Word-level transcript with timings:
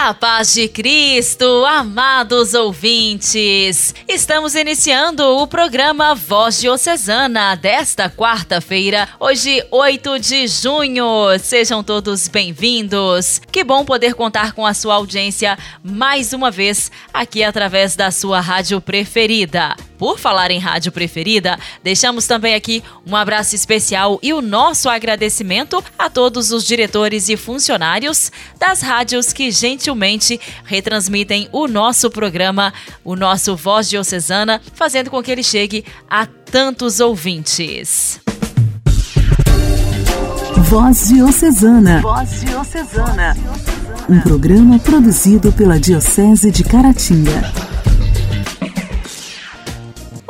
A 0.00 0.14
paz 0.14 0.54
de 0.54 0.68
Cristo, 0.68 1.66
amados 1.66 2.54
ouvintes! 2.54 3.92
Estamos 4.06 4.54
iniciando 4.54 5.24
o 5.24 5.44
programa 5.44 6.14
Voz 6.14 6.60
Diocesana 6.60 7.56
desta 7.56 8.08
quarta-feira, 8.08 9.08
hoje 9.18 9.60
8 9.72 10.20
de 10.20 10.46
junho. 10.46 11.36
Sejam 11.40 11.82
todos 11.82 12.28
bem-vindos. 12.28 13.40
Que 13.50 13.64
bom 13.64 13.84
poder 13.84 14.14
contar 14.14 14.52
com 14.52 14.64
a 14.64 14.72
sua 14.72 14.94
audiência 14.94 15.58
mais 15.82 16.32
uma 16.32 16.48
vez 16.48 16.92
aqui 17.12 17.42
através 17.42 17.96
da 17.96 18.12
sua 18.12 18.38
rádio 18.40 18.80
preferida. 18.80 19.74
Por 19.98 20.16
falar 20.16 20.52
em 20.52 20.60
rádio 20.60 20.92
preferida, 20.92 21.58
deixamos 21.82 22.24
também 22.24 22.54
aqui 22.54 22.84
um 23.04 23.16
abraço 23.16 23.56
especial 23.56 24.20
e 24.22 24.32
o 24.32 24.40
nosso 24.40 24.88
agradecimento 24.88 25.82
a 25.98 26.08
todos 26.08 26.52
os 26.52 26.64
diretores 26.64 27.28
e 27.28 27.36
funcionários 27.36 28.30
das 28.60 28.80
rádios 28.80 29.32
que 29.32 29.50
gentilmente 29.50 29.87
retransmitem 30.64 31.48
o 31.52 31.66
nosso 31.66 32.10
programa, 32.10 32.72
o 33.04 33.14
nosso 33.14 33.56
Voz 33.56 33.88
Diocesana, 33.88 34.60
fazendo 34.74 35.10
com 35.10 35.22
que 35.22 35.30
ele 35.30 35.42
chegue 35.42 35.84
a 36.08 36.26
tantos 36.26 37.00
ouvintes. 37.00 38.20
Voz 40.68 41.08
Diocesana. 41.08 42.00
Voz 42.02 42.40
Diocesana. 42.40 43.36
Um 44.08 44.20
programa 44.20 44.78
produzido 44.78 45.52
pela 45.52 45.78
Diocese 45.78 46.50
de 46.50 46.62
Caratinga. 46.64 47.52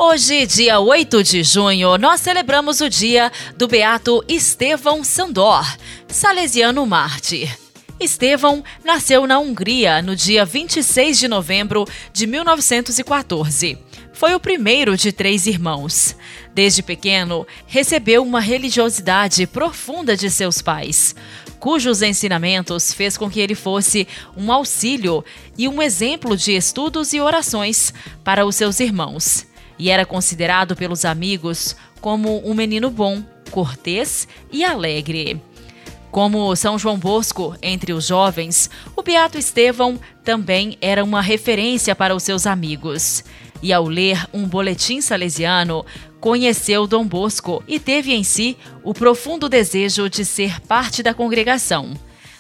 Hoje, 0.01 0.47
dia 0.47 0.79
8 0.79 1.25
de 1.25 1.43
junho, 1.43 1.99
nós 1.99 2.21
celebramos 2.21 2.81
o 2.81 2.89
dia 2.89 3.33
do 3.57 3.67
beato 3.67 4.25
Estevão 4.29 5.03
Sandor, 5.03 5.67
salesiano 6.07 6.87
mártir. 6.87 7.68
Estevão 8.01 8.63
nasceu 8.85 9.27
na 9.27 9.39
Hungria 9.39 10.01
no 10.01 10.15
dia 10.15 10.45
26 10.45 11.19
de 11.19 11.29
novembro 11.29 11.85
de 12.13 12.27
1914. 12.27 13.79
Foi 14.13 14.35
o 14.35 14.41
primeiro 14.41 14.97
de 14.97 15.13
três 15.13 15.47
irmãos. 15.47 16.17
Desde 16.55 16.83
pequeno, 16.83 17.47
recebeu 17.67 18.23
uma 18.23 18.41
religiosidade 18.41 19.47
profunda 19.47 20.17
de 20.17 20.31
seus 20.31 20.61
pais, 20.61 21.15
cujos 21.59 22.03
ensinamentos 22.03 22.93
fez 22.93 23.17
com 23.17 23.31
que 23.31 23.41
ele 23.41 23.55
fosse 23.55 24.07
um 24.37 24.53
auxílio 24.53 25.25
e 25.57 25.69
um 25.69 25.83
exemplo 25.83 26.37
de 26.37 26.57
estudos 26.57 27.13
e 27.13 27.21
orações 27.21 27.93
para 28.25 28.47
os 28.47 28.57
seus 28.57 28.81
irmãos 28.81 29.47
e 29.79 29.91
era 29.91 30.05
considerado 30.05 30.75
pelos 30.75 31.05
amigos 31.05 31.77
como 32.01 32.43
um 32.49 32.55
menino 32.55 32.91
bom, 32.91 33.23
cortês 33.51 34.27
e 34.53 34.65
alegre. 34.65 35.41
Como 36.11 36.55
São 36.57 36.79
João 36.79 36.99
Bosco 36.99 37.55
entre 37.63 37.93
os 37.93 38.07
jovens, 38.07 38.71
o 38.97 39.03
Beato 39.03 39.37
Estevão 39.39 40.01
também 40.25 40.79
era 40.81 41.05
uma 41.05 41.21
referência 41.21 41.95
para 41.95 42.15
os 42.15 42.23
seus 42.23 42.47
amigos. 42.47 43.23
E 43.63 43.73
ao 43.73 43.85
ler 43.85 44.27
um 44.33 44.47
boletim 44.47 45.01
salesiano, 45.01 45.85
conheceu 46.21 46.87
Dom 46.87 47.05
Bosco 47.05 47.63
e 47.69 47.79
teve 47.79 48.15
em 48.15 48.25
si 48.25 48.57
o 48.83 48.95
profundo 48.95 49.49
desejo 49.49 50.09
de 50.09 50.25
ser 50.25 50.61
parte 50.63 51.03
da 51.03 51.13
congregação. 51.13 51.93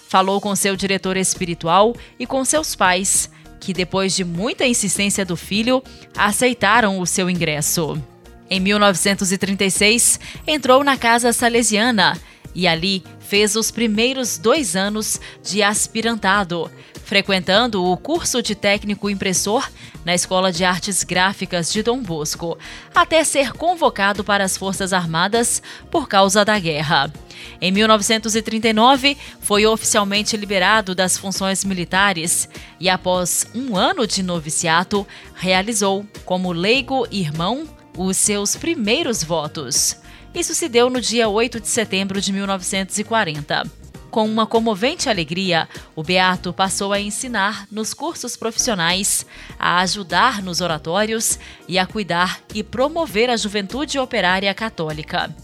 Falou 0.08 0.40
com 0.40 0.56
seu 0.56 0.74
diretor 0.74 1.16
espiritual 1.16 1.94
e 2.18 2.26
com 2.26 2.44
seus 2.44 2.74
pais, 2.74 3.30
que, 3.60 3.74
depois 3.74 4.16
de 4.16 4.24
muita 4.24 4.66
insistência 4.66 5.24
do 5.24 5.36
filho, 5.36 5.82
aceitaram 6.16 6.98
o 7.00 7.06
seu 7.06 7.28
ingresso. 7.28 8.00
Em 8.48 8.60
1936, 8.60 10.18
entrou 10.46 10.82
na 10.82 10.96
Casa 10.96 11.32
Salesiana 11.34 12.18
e 12.54 12.66
ali 12.66 13.04
fez 13.20 13.56
os 13.56 13.70
primeiros 13.70 14.38
dois 14.38 14.74
anos 14.74 15.20
de 15.42 15.62
aspirantado, 15.62 16.70
frequentando 17.04 17.84
o 17.84 17.96
curso 17.96 18.42
de 18.42 18.54
técnico 18.54 19.08
impressor 19.08 19.68
na 20.04 20.14
Escola 20.14 20.52
de 20.52 20.64
Artes 20.64 21.04
Gráficas 21.04 21.72
de 21.72 21.82
Dom 21.82 22.02
Bosco, 22.02 22.58
até 22.94 23.24
ser 23.24 23.52
convocado 23.52 24.24
para 24.24 24.44
as 24.44 24.56
Forças 24.56 24.92
Armadas 24.92 25.62
por 25.90 26.08
causa 26.08 26.44
da 26.44 26.58
guerra. 26.58 27.12
Em 27.60 27.70
1939, 27.70 29.16
foi 29.40 29.66
oficialmente 29.66 30.36
liberado 30.36 30.94
das 30.94 31.16
funções 31.16 31.64
militares 31.64 32.48
e, 32.80 32.88
após 32.88 33.46
um 33.54 33.76
ano 33.76 34.06
de 34.06 34.22
noviciato, 34.22 35.06
realizou, 35.34 36.06
como 36.24 36.52
leigo 36.52 37.06
irmão, 37.10 37.66
os 37.96 38.16
seus 38.16 38.54
primeiros 38.54 39.24
votos. 39.24 39.96
Isso 40.34 40.54
se 40.54 40.68
deu 40.68 40.90
no 40.90 41.00
dia 41.00 41.28
8 41.28 41.60
de 41.60 41.68
setembro 41.68 42.20
de 42.20 42.32
1940. 42.32 43.64
Com 44.10 44.24
uma 44.24 44.46
comovente 44.46 45.08
alegria, 45.08 45.68
o 45.94 46.02
Beato 46.02 46.52
passou 46.52 46.92
a 46.92 47.00
ensinar 47.00 47.66
nos 47.70 47.92
cursos 47.92 48.36
profissionais, 48.36 49.26
a 49.58 49.80
ajudar 49.80 50.42
nos 50.42 50.60
oratórios 50.60 51.38
e 51.66 51.78
a 51.78 51.86
cuidar 51.86 52.40
e 52.54 52.62
promover 52.62 53.28
a 53.28 53.36
juventude 53.36 53.98
operária 53.98 54.52
católica. 54.54 55.34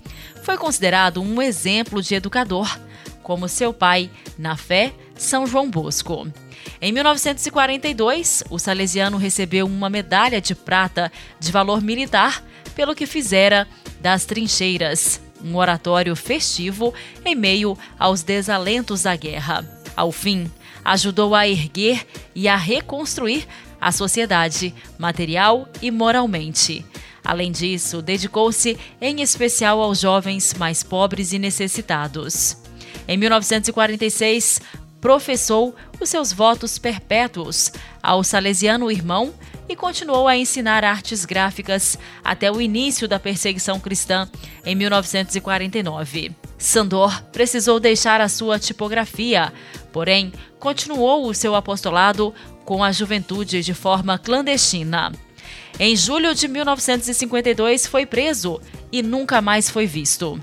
Foi 0.43 0.57
considerado 0.57 1.21
um 1.21 1.43
exemplo 1.43 2.03
de 2.03 2.15
educador, 2.15 2.79
como 3.23 3.49
seu 3.49 3.73
pai, 3.73 4.11
na 4.39 4.57
fé, 4.57 4.93
São 5.15 5.47
João 5.47 5.71
Bosco. 5.71 6.27
Em 6.81 6.93
1942, 6.93 8.45
o 8.51 8.59
salesiano 8.59 9.17
recebeu 9.17 9.67
uma 9.67 9.91
medalha 9.91 10.41
de 10.41 10.55
prata 10.55 11.11
de 11.39 11.53
valor 11.53 11.83
militar 11.83 12.43
pelo 12.75 12.95
que 12.95 13.07
fizera 13.07 13.69
das 14.05 14.27
trincheiras 14.27 15.19
um 15.43 15.57
oratório 15.57 16.15
festivo 16.15 16.93
em 17.25 17.35
meio 17.35 17.77
aos 17.99 18.23
desalentos 18.23 19.05
da 19.05 19.17
guerra. 19.17 19.67
Ao 19.97 20.13
fim, 20.13 20.51
ajudou 20.85 21.35
a 21.35 21.49
erguer 21.49 22.07
e 22.35 22.47
a 22.47 22.55
reconstruir 22.55 23.49
a 23.81 23.91
sociedade, 23.91 24.75
material 24.99 25.67
e 25.81 25.91
moralmente. 25.91 26.85
Além 27.25 27.51
disso, 27.51 28.03
dedicou-se 28.03 28.77
em 29.01 29.23
especial 29.23 29.81
aos 29.81 30.01
jovens 30.01 30.53
mais 30.53 30.83
pobres 30.83 31.33
e 31.33 31.39
necessitados. 31.39 32.59
Em 33.09 33.17
1946, 33.17 34.61
professou 35.01 35.75
os 35.99 36.11
seus 36.11 36.31
votos 36.31 36.77
perpétuos 36.79 37.73
ao 38.03 38.23
salesiano 38.23 38.91
irmão 38.91 39.33
e 39.69 39.75
continuou 39.75 40.29
a 40.29 40.37
ensinar 40.37 40.85
artes 40.85 41.25
gráficas 41.25 41.99
até 42.23 42.51
o 42.51 42.61
início 42.61 43.09
da 43.09 43.19
perseguição 43.19 43.81
cristã 43.81 44.29
em 44.65 44.75
1949. 44.75 46.33
Sandor 46.59 47.23
precisou 47.33 47.81
deixar 47.81 48.21
a 48.21 48.29
sua 48.29 48.59
tipografia, 48.59 49.53
porém 49.93 50.33
continuou 50.59 51.29
o 51.29 51.35
seu 51.35 51.55
apostolado 51.55 52.35
com 52.65 52.83
a 52.83 52.93
juventude 52.93 53.63
de 53.63 53.75
forma 53.75 54.19
clandestina. 54.19 55.13
Em 55.79 55.97
julho 55.97 56.35
de 56.35 56.47
1952 56.47 57.87
foi 57.87 58.07
preso 58.07 58.61
e 58.93 59.03
nunca 59.03 59.43
mais 59.43 59.69
foi 59.69 59.87
visto. 59.87 60.41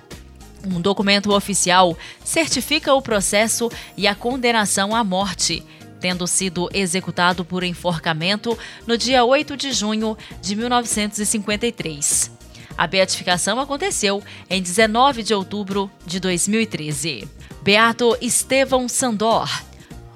Um 0.66 0.80
documento 0.80 1.34
oficial 1.34 1.98
certifica 2.24 2.94
o 2.94 3.02
processo 3.02 3.72
e 3.98 4.08
a 4.08 4.14
condenação 4.14 4.96
à 4.96 5.04
morte, 5.04 5.64
tendo 6.02 6.26
sido 6.26 6.68
executado 6.74 7.46
por 7.46 7.64
enforcamento 7.64 8.58
no 8.88 8.98
dia 8.98 9.24
8 9.24 9.56
de 9.56 9.72
junho 9.72 10.18
de 10.42 10.56
1953. 10.56 12.32
A 12.78 12.88
beatificação 12.88 13.60
aconteceu 13.60 14.24
em 14.50 14.62
19 14.62 15.22
de 15.24 15.34
outubro 15.34 15.90
de 16.06 16.20
2013. 16.20 17.28
Beato 17.62 18.18
Estevão 18.20 18.90
Sandor, 18.90 19.48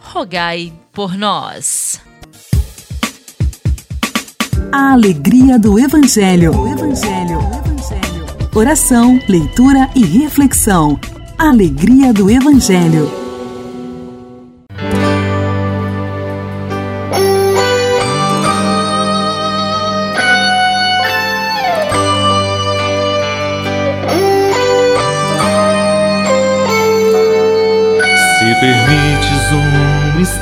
rogai 0.01 0.73
por 0.91 1.15
nós. 1.15 2.01
A 4.71 4.93
alegria 4.93 5.59
do 5.59 5.77
Evangelho. 5.77 6.51
Evangelho. 6.67 7.39
Evangelho. 7.39 8.25
Oração, 8.55 9.19
leitura 9.27 9.89
e 9.95 10.03
reflexão. 10.03 10.99
Alegria 11.37 12.11
do 12.11 12.29
Evangelho. 12.29 13.24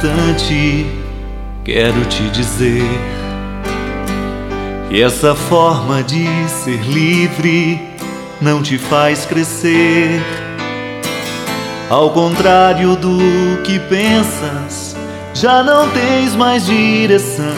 Instante, 0.04 0.86
quero 1.64 2.04
te 2.06 2.30
dizer 2.30 2.84
que 4.90 5.02
essa 5.02 5.34
forma 5.34 6.04
de 6.04 6.28
ser 6.50 6.82
livre 6.84 7.82
não 8.42 8.62
te 8.62 8.78
faz 8.78 9.26
crescer. 9.26 10.22
Ao 11.90 12.10
contrário 12.10 12.98
do 12.98 13.18
que 13.64 13.80
pensas, 13.80 14.96
já 15.34 15.64
não 15.64 15.90
tens 15.92 16.36
mais 16.36 16.66
direção. 16.66 17.54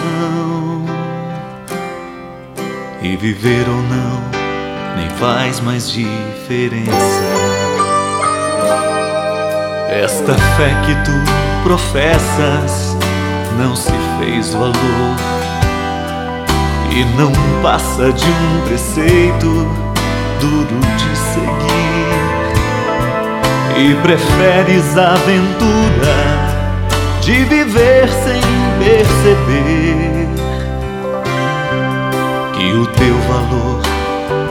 E 3.01 3.15
viver 3.15 3.65
ou 3.68 3.75
não 3.75 4.36
nem 4.98 5.09
faz 5.18 5.59
mais 5.59 5.91
diferença. 5.91 6.91
Esta 9.89 10.33
fé 10.33 10.74
que 10.86 10.94
tu 11.06 11.44
professas 11.65 12.95
não 13.57 13.75
se 13.75 13.91
fez 14.19 14.53
valor 14.53 14.75
e 16.91 17.03
não 17.17 17.31
passa 17.63 18.13
de 18.13 18.23
um 18.23 18.62
preceito 18.67 19.67
duro 20.39 20.79
de 20.95 21.17
seguir. 21.17 22.06
E 23.77 23.95
preferes 24.03 24.95
a 24.95 25.13
aventura 25.13 26.15
de 27.21 27.44
viver 27.45 28.09
sem 28.09 28.41
perceber 28.77 30.29
que 32.53 32.73
o 32.73 32.85
teu 32.85 33.15
valor 33.21 33.81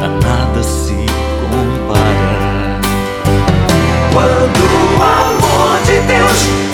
a 0.02 0.08
nada 0.08 0.62
se 0.64 1.06
compara. 1.48 2.80
Quando 4.12 4.64
o 4.90 5.00
amor 5.00 5.78
de 5.86 6.00
Deus 6.08 6.73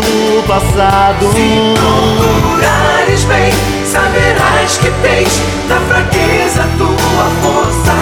do 0.00 0.42
passado. 0.46 1.32
Se 1.32 1.74
procurares 2.18 3.24
bem, 3.24 3.52
saberás 3.84 4.78
que 4.78 4.90
tens 5.02 5.42
na 5.68 5.80
fraqueza 5.80 6.68
tua 6.78 7.26
força. 7.42 7.92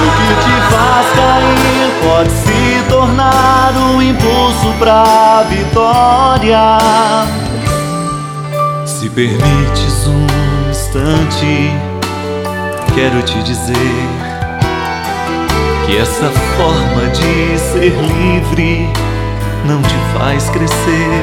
O 0.00 0.10
que 0.16 0.30
te 0.44 0.56
faz 0.70 1.06
cair 1.16 1.90
pode 2.02 2.30
se 2.30 2.82
tornar 2.88 3.72
um 3.76 4.02
impulso 4.02 4.72
pra 4.78 5.44
vitória. 5.48 6.78
Se 8.84 9.08
permites 9.10 10.06
um 10.06 10.26
instante, 10.70 11.72
quero 12.94 13.22
te 13.22 13.42
dizer 13.42 14.08
que 15.86 15.96
essa 15.96 16.30
forma 16.56 17.06
de 17.12 17.58
ser 17.58 17.96
livre 17.96 18.90
não 19.64 19.82
te 19.82 19.94
faz 20.16 20.48
crescer. 20.50 21.22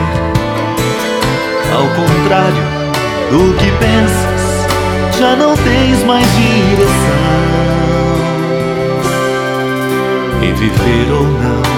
Ao 1.74 1.88
contrário 1.90 2.64
do 3.32 3.54
que 3.58 3.72
pensas, 3.80 5.18
já 5.20 5.36
não 5.36 5.56
tens 5.56 6.04
mais 6.04 6.28
direção. 6.36 6.96
E 10.42 10.52
viver 10.54 11.12
ou 11.12 11.24
não 11.24 11.76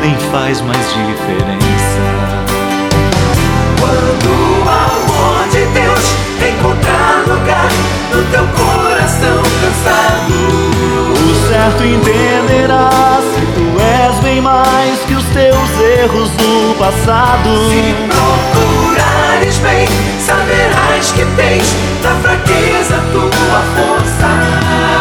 nem 0.00 0.16
faz 0.32 0.60
mais 0.60 0.86
diferença. 0.94 1.81
Passado. 16.82 17.48
Se 17.70 17.94
procurares 18.10 19.56
bem, 19.58 19.86
saberás 20.18 21.12
que 21.12 21.24
tens 21.36 21.76
na 22.02 22.10
fraqueza 22.16 23.00
tua 23.12 23.62
força. 23.76 24.26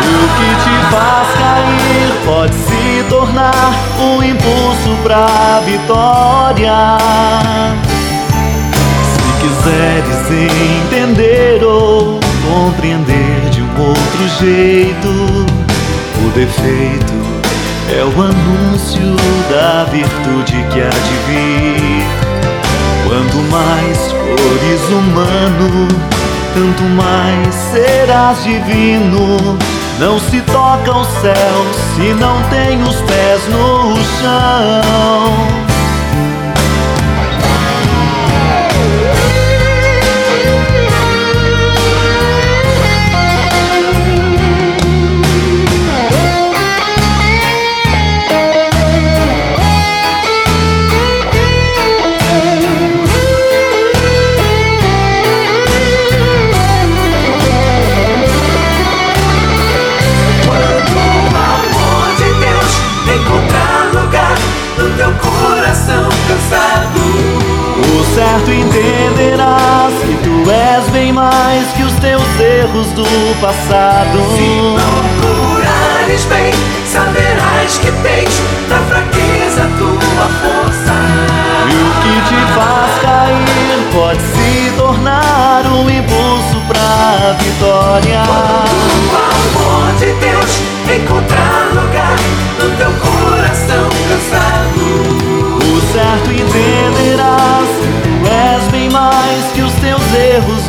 O 0.06 0.24
que 0.38 0.50
te 0.63 0.75
faz 0.92 1.28
cair 1.39 2.12
pode 2.24 2.54
se 2.54 3.04
tornar 3.10 3.74
um 4.00 4.22
impulso 4.22 4.95
pra 5.01 5.62
vitória. 5.66 6.98
Se 9.12 9.22
quiseres 9.42 10.22
entender 10.86 11.63
ou 11.63 12.19
compreender 12.48 13.50
de 13.50 13.63
um 13.63 13.81
outro 13.81 14.28
jeito 14.39 15.07
o 15.07 16.30
defeito 16.36 17.31
é 17.93 18.03
o 18.05 18.21
anúncio 18.21 19.15
da 19.49 19.83
virtude 19.91 20.65
que 20.71 20.79
há 20.79 20.89
de 20.89 21.15
vir. 21.27 22.03
Quanto 23.05 23.38
mais 23.51 23.97
fores 24.11 24.81
humano, 24.89 25.88
tanto 26.53 26.83
mais 26.83 27.53
serás 27.53 28.43
divino. 28.43 29.57
Não 29.99 30.19
se 30.19 30.41
toca 30.41 30.91
o 30.97 31.03
céu 31.03 31.65
se 31.95 32.13
não 32.13 32.41
tem 32.49 32.81
os 32.81 32.95
pés 33.01 33.47
no 33.49 33.95
chão. 34.21 35.31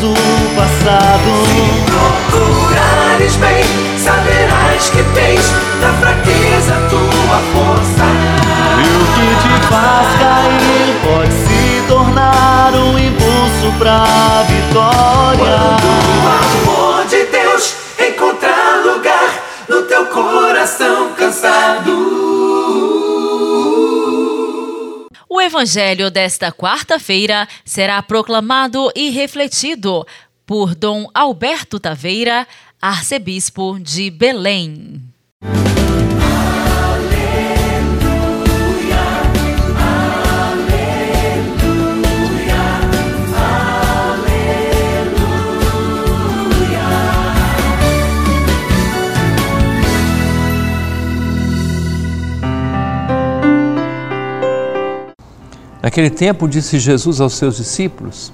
Do 0.02 0.14
passado. 0.56 1.30
Se 1.46 2.32
procurares 2.32 3.36
bem, 3.36 3.62
saberás 3.96 4.90
que 4.90 5.00
tens 5.14 5.52
na 5.80 5.92
fraqueza 6.00 6.74
tua 6.90 7.38
força. 7.54 8.04
E 8.78 8.88
o 8.98 9.04
que 9.14 9.28
te 9.42 9.66
faz 9.68 10.08
cair 10.18 10.88
pode 11.04 11.32
se 11.32 11.86
tornar 11.86 12.72
um 12.74 12.98
impulso 12.98 13.72
pra 13.78 14.44
vitória. 14.48 15.58
Quando 15.80 16.11
evangelho 25.52 26.10
desta 26.10 26.50
quarta-feira 26.50 27.46
será 27.62 28.02
proclamado 28.02 28.90
e 28.96 29.10
refletido 29.10 30.06
por 30.46 30.74
Dom 30.74 31.06
Alberto 31.12 31.78
Taveira, 31.78 32.48
arcebispo 32.80 33.78
de 33.78 34.10
Belém. 34.10 35.02
Naquele 55.82 56.10
tempo 56.10 56.48
disse 56.48 56.78
Jesus 56.78 57.20
aos 57.20 57.34
seus 57.34 57.56
discípulos: 57.56 58.32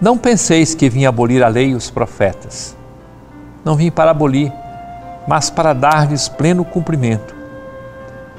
Não 0.00 0.16
penseis 0.16 0.74
que 0.74 0.88
vim 0.88 1.04
abolir 1.04 1.44
a 1.44 1.48
lei 1.48 1.68
e 1.68 1.74
os 1.74 1.90
profetas. 1.90 2.74
Não 3.62 3.76
vim 3.76 3.90
para 3.90 4.10
abolir, 4.10 4.50
mas 5.28 5.50
para 5.50 5.74
dar-lhes 5.74 6.28
pleno 6.28 6.64
cumprimento. 6.64 7.34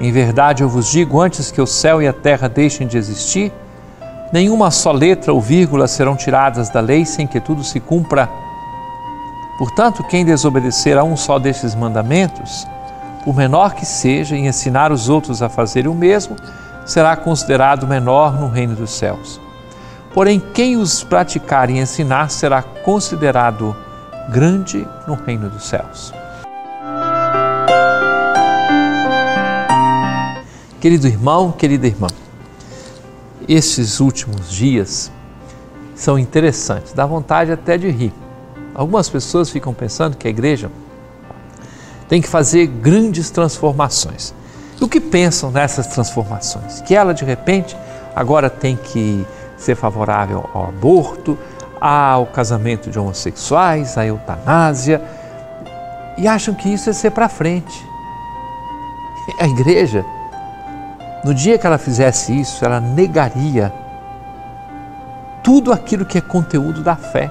Em 0.00 0.10
verdade 0.10 0.64
eu 0.64 0.68
vos 0.68 0.90
digo: 0.90 1.20
antes 1.20 1.52
que 1.52 1.60
o 1.60 1.66
céu 1.66 2.02
e 2.02 2.08
a 2.08 2.12
terra 2.12 2.48
deixem 2.48 2.88
de 2.88 2.98
existir, 2.98 3.52
nenhuma 4.32 4.72
só 4.72 4.90
letra 4.90 5.32
ou 5.32 5.40
vírgula 5.40 5.86
serão 5.86 6.16
tiradas 6.16 6.68
da 6.68 6.80
lei 6.80 7.06
sem 7.06 7.28
que 7.28 7.40
tudo 7.40 7.62
se 7.62 7.78
cumpra. 7.78 8.28
Portanto, 9.56 10.02
quem 10.02 10.24
desobedecer 10.24 10.98
a 10.98 11.04
um 11.04 11.16
só 11.16 11.38
destes 11.38 11.76
mandamentos 11.76 12.66
por 13.24 13.34
menor 13.34 13.74
que 13.74 13.86
seja, 13.86 14.36
e 14.36 14.46
ensinar 14.46 14.92
os 14.92 15.08
outros 15.08 15.40
a 15.40 15.48
fazerem 15.48 15.90
o 15.90 15.94
mesmo, 15.94 16.36
será 16.84 17.16
considerado 17.16 17.86
menor 17.86 18.38
no 18.38 18.48
reino 18.48 18.74
dos 18.74 18.90
céus. 18.90 19.40
Porém, 20.12 20.40
quem 20.52 20.76
os 20.76 21.02
praticar 21.02 21.70
e 21.70 21.78
ensinar 21.78 22.30
será 22.30 22.62
considerado 22.62 23.74
grande 24.30 24.86
no 25.06 25.14
reino 25.14 25.48
dos 25.48 25.64
céus. 25.64 26.12
Querido 30.80 31.08
irmão, 31.08 31.50
querida 31.50 31.86
irmã, 31.86 32.08
esses 33.48 34.00
últimos 34.00 34.50
dias 34.50 35.10
são 35.94 36.18
interessantes, 36.18 36.92
dá 36.92 37.06
vontade 37.06 37.50
até 37.50 37.78
de 37.78 37.90
rir. 37.90 38.12
Algumas 38.74 39.08
pessoas 39.08 39.48
ficam 39.50 39.72
pensando 39.72 40.16
que 40.16 40.26
a 40.26 40.30
igreja 40.30 40.70
tem 42.08 42.20
que 42.20 42.28
fazer 42.28 42.66
grandes 42.66 43.30
transformações. 43.30 44.34
O 44.80 44.88
que 44.88 45.00
pensam 45.00 45.50
nessas 45.50 45.86
transformações? 45.86 46.80
Que 46.80 46.94
ela 46.94 47.14
de 47.14 47.24
repente 47.24 47.76
agora 48.14 48.50
tem 48.50 48.76
que 48.76 49.26
ser 49.56 49.74
favorável 49.74 50.48
ao 50.52 50.68
aborto, 50.68 51.38
ao 51.80 52.26
casamento 52.26 52.90
de 52.90 52.98
homossexuais, 52.98 53.96
à 53.96 54.06
eutanásia, 54.06 55.02
e 56.16 56.26
acham 56.26 56.54
que 56.54 56.68
isso 56.68 56.90
é 56.90 56.92
ser 56.92 57.10
para 57.10 57.28
frente. 57.28 57.74
A 59.40 59.46
igreja, 59.46 60.04
no 61.24 61.34
dia 61.34 61.58
que 61.58 61.66
ela 61.66 61.78
fizesse 61.78 62.38
isso, 62.38 62.64
ela 62.64 62.80
negaria 62.80 63.72
tudo 65.42 65.72
aquilo 65.72 66.04
que 66.04 66.18
é 66.18 66.20
conteúdo 66.20 66.82
da 66.82 66.96
fé 66.96 67.30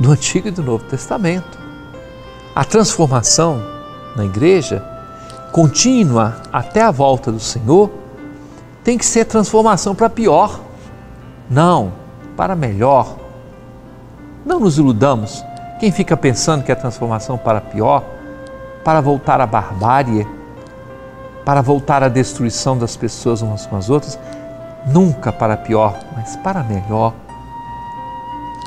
do 0.00 0.10
Antigo 0.10 0.48
e 0.48 0.50
do 0.50 0.62
Novo 0.62 0.84
Testamento. 0.84 1.58
A 2.54 2.64
transformação 2.64 3.62
na 4.16 4.24
igreja, 4.24 4.82
contínua 5.52 6.42
até 6.52 6.82
a 6.82 6.90
volta 6.90 7.30
do 7.30 7.38
Senhor, 7.38 7.90
tem 8.82 8.98
que 8.98 9.06
ser 9.06 9.26
transformação 9.26 9.94
para 9.94 10.10
pior. 10.10 10.58
Não, 11.48 11.92
para 12.36 12.56
melhor. 12.56 13.16
Não 14.44 14.58
nos 14.58 14.78
iludamos. 14.78 15.44
Quem 15.78 15.92
fica 15.92 16.16
pensando 16.16 16.64
que 16.64 16.72
é 16.72 16.74
transformação 16.74 17.38
para 17.38 17.60
pior, 17.60 18.02
para 18.82 19.00
voltar 19.00 19.40
à 19.40 19.46
barbárie, 19.46 20.26
para 21.44 21.60
voltar 21.60 22.02
à 22.02 22.08
destruição 22.08 22.76
das 22.76 22.96
pessoas 22.96 23.42
umas 23.42 23.66
com 23.66 23.76
as 23.76 23.90
outras, 23.90 24.18
nunca 24.86 25.32
para 25.32 25.56
pior, 25.56 25.96
mas 26.16 26.34
para 26.36 26.62
melhor 26.62 27.12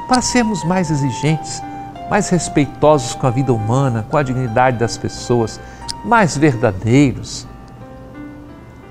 para 0.08 0.22
sermos 0.22 0.64
mais 0.64 0.92
exigentes, 0.92 1.62
mais 2.10 2.30
respeitosos 2.30 3.16
com 3.16 3.28
a 3.28 3.30
vida 3.30 3.54
humana, 3.54 4.06
com 4.10 4.18
a 4.18 4.24
dignidade 4.24 4.78
das 4.78 4.98
pessoas, 4.98 5.60
mais 6.04 6.38
verdadeiros. 6.38 7.48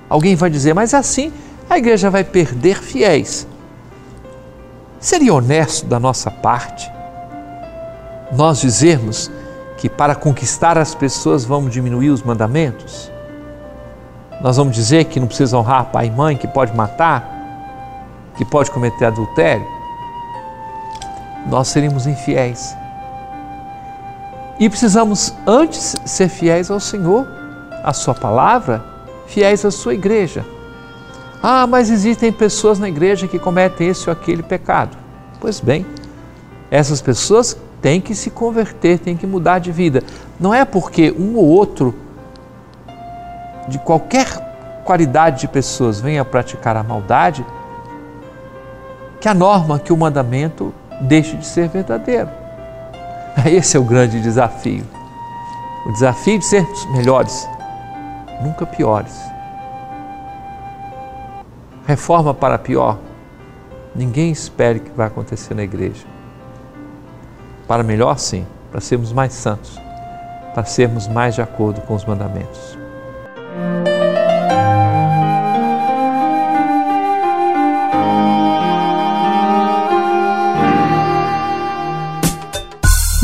Alguém 0.09 0.35
vai 0.35 0.51
dizer, 0.51 0.75
mas 0.75 0.95
assim 0.95 1.33
a 1.69 1.79
igreja 1.79 2.11
vai 2.11 2.25
perder 2.25 2.83
fiéis. 2.83 3.47
Seria 4.99 5.35
honesto 5.35 5.87
da 5.87 6.01
nossa 6.01 6.31
parte 6.31 6.93
nós 8.33 8.61
dizermos 8.61 9.31
que 9.77 9.89
para 9.89 10.15
conquistar 10.15 10.77
as 10.79 10.95
pessoas 10.95 11.45
vamos 11.45 11.73
diminuir 11.73 12.11
os 12.11 12.23
mandamentos? 12.23 13.11
Nós 14.41 14.57
vamos 14.57 14.75
dizer 14.75 15.05
que 15.05 15.21
não 15.21 15.27
precisa 15.27 15.57
honrar 15.57 15.87
pai 15.87 16.07
e 16.07 16.11
mãe, 16.11 16.37
que 16.37 16.49
pode 16.49 16.75
matar, 16.77 17.31
que 18.37 18.45
pode 18.45 18.71
cometer 18.71 19.07
adultério? 19.07 19.75
nós 21.47 21.69
seríamos 21.69 22.07
infiéis. 22.07 22.77
E 24.59 24.69
precisamos 24.69 25.35
antes 25.47 25.97
ser 26.07 26.29
fiéis 26.29 26.71
ao 26.71 26.79
Senhor, 26.79 27.27
à 27.83 27.93
Sua 27.93 28.15
palavra, 28.15 28.85
fiéis 29.27 29.65
à 29.65 29.71
Sua 29.71 29.95
igreja. 29.95 30.45
Ah, 31.43 31.67
mas 31.67 31.91
existem 31.91 32.33
pessoas 32.33 32.79
na 32.79 32.89
igreja 32.89 33.27
que 33.27 33.39
cometem 33.39 33.89
esse 33.89 34.09
ou 34.09 34.13
aquele 34.13 34.43
pecado. 34.43 34.97
Pois 35.41 35.61
bem, 35.61 35.85
essas 36.71 37.03
pessoas 37.03 37.57
têm 37.83 38.01
que 38.01 38.15
se 38.15 38.31
converter, 38.31 38.99
têm 38.99 39.17
que 39.17 39.27
mudar 39.27 39.59
de 39.59 39.71
vida. 39.71 40.03
Não 40.41 40.55
é 40.55 40.65
porque 40.65 41.15
um 41.19 41.37
ou 41.37 41.45
outro 41.45 41.95
de 43.69 43.79
qualquer 43.79 44.27
qualidade 44.85 45.41
de 45.41 45.49
pessoas 45.49 46.01
venha 46.01 46.25
praticar 46.25 46.77
a 46.77 46.83
maldade 46.83 47.45
que 49.21 49.29
a 49.29 49.35
norma, 49.35 49.79
que 49.79 49.93
o 49.93 49.97
mandamento 49.97 50.73
deixe 51.01 51.37
de 51.37 51.47
ser 51.47 51.69
verdadeiro. 51.69 52.44
Esse 53.47 53.77
é 53.77 53.81
o 53.81 53.85
grande 53.85 54.21
desafio. 54.21 54.85
O 55.87 55.93
desafio 55.93 56.39
de 56.39 56.45
sermos 56.45 56.87
melhores, 56.93 57.49
nunca 58.43 58.65
piores. 58.65 59.15
Reforma 61.87 62.33
para 62.33 62.59
pior. 62.59 62.99
Ninguém 63.95 64.31
espere 64.31 64.81
que 64.81 64.91
vai 64.91 65.07
acontecer 65.07 65.55
na 65.55 65.63
igreja. 65.63 66.07
Para 67.69 67.83
melhor, 67.83 68.19
sim, 68.19 68.47
para 68.71 68.81
sermos 68.81 69.13
mais 69.13 69.33
santos, 69.33 69.79
para 70.55 70.65
sermos 70.65 71.07
mais 71.07 71.35
de 71.35 71.43
acordo 71.43 71.81
com 71.83 71.95
os 71.95 72.05
mandamentos. 72.05 72.79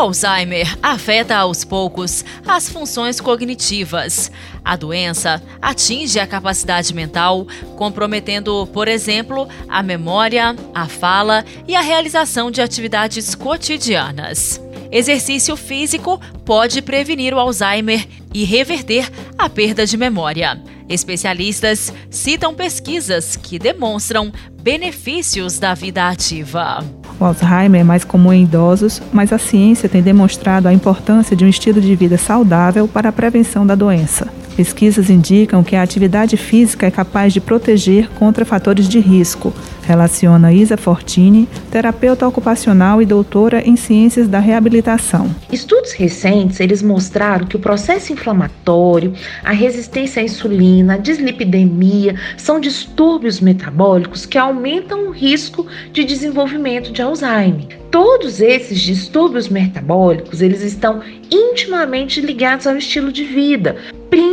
Alzheimer 0.00 0.66
afeta 0.82 1.36
aos 1.36 1.62
poucos 1.62 2.24
as 2.46 2.70
funções 2.70 3.20
cognitivas. 3.20 4.32
A 4.64 4.74
doença 4.74 5.42
atinge 5.60 6.18
a 6.18 6.26
capacidade 6.26 6.94
mental, 6.94 7.46
comprometendo, 7.76 8.66
por 8.72 8.88
exemplo, 8.88 9.46
a 9.68 9.82
memória, 9.82 10.56
a 10.74 10.88
fala 10.88 11.44
e 11.68 11.76
a 11.76 11.82
realização 11.82 12.50
de 12.50 12.62
atividades 12.62 13.34
cotidianas. 13.34 14.58
Exercício 14.90 15.54
físico 15.54 16.18
pode 16.46 16.80
prevenir 16.80 17.34
o 17.34 17.38
Alzheimer 17.38 18.08
e 18.32 18.44
reverter 18.44 19.10
a 19.38 19.50
perda 19.50 19.84
de 19.84 19.98
memória. 19.98 20.60
Especialistas 20.88 21.92
citam 22.10 22.54
pesquisas 22.54 23.36
que 23.36 23.58
demonstram 23.58 24.32
benefícios 24.62 25.58
da 25.58 25.74
vida 25.74 26.08
ativa. 26.08 26.99
O 27.20 27.24
Alzheimer 27.26 27.82
é 27.82 27.84
mais 27.84 28.02
comum 28.02 28.32
em 28.32 28.44
idosos, 28.44 29.02
mas 29.12 29.30
a 29.30 29.38
ciência 29.38 29.90
tem 29.90 30.02
demonstrado 30.02 30.66
a 30.66 30.72
importância 30.72 31.36
de 31.36 31.44
um 31.44 31.48
estilo 31.48 31.78
de 31.78 31.94
vida 31.94 32.16
saudável 32.16 32.88
para 32.88 33.10
a 33.10 33.12
prevenção 33.12 33.66
da 33.66 33.74
doença. 33.74 34.39
Pesquisas 34.60 35.08
indicam 35.08 35.64
que 35.64 35.74
a 35.74 35.82
atividade 35.82 36.36
física 36.36 36.86
é 36.86 36.90
capaz 36.90 37.32
de 37.32 37.40
proteger 37.40 38.10
contra 38.10 38.44
fatores 38.44 38.86
de 38.86 39.00
risco, 39.00 39.54
relaciona 39.86 40.52
Isa 40.52 40.76
Fortini, 40.76 41.48
terapeuta 41.70 42.28
ocupacional 42.28 43.00
e 43.00 43.06
doutora 43.06 43.66
em 43.66 43.74
ciências 43.74 44.28
da 44.28 44.38
reabilitação. 44.38 45.34
Estudos 45.50 45.92
recentes, 45.92 46.60
eles 46.60 46.82
mostraram 46.82 47.46
que 47.46 47.56
o 47.56 47.58
processo 47.58 48.12
inflamatório, 48.12 49.14
a 49.42 49.50
resistência 49.50 50.20
à 50.20 50.24
insulina, 50.26 50.92
a 50.92 50.98
dislipidemia 50.98 52.14
são 52.36 52.60
distúrbios 52.60 53.40
metabólicos 53.40 54.26
que 54.26 54.36
aumentam 54.36 55.08
o 55.08 55.10
risco 55.10 55.66
de 55.90 56.04
desenvolvimento 56.04 56.92
de 56.92 57.00
Alzheimer. 57.00 57.80
Todos 57.90 58.42
esses 58.42 58.78
distúrbios 58.78 59.48
metabólicos, 59.48 60.42
eles 60.42 60.60
estão 60.60 61.00
intimamente 61.30 62.20
ligados 62.20 62.66
ao 62.66 62.76
estilo 62.76 63.10
de 63.10 63.24
vida, 63.24 63.76